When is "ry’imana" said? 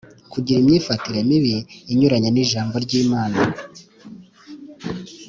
2.85-3.39